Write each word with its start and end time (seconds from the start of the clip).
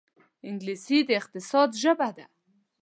انګلیسي 0.49 0.97
د 1.07 1.09
اقتصاد 1.19 1.69
ژبه 1.81 2.09
ده 2.17 2.25